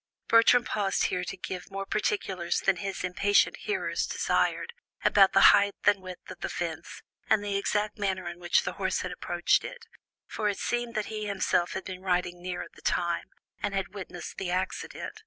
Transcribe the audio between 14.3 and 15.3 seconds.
the accident.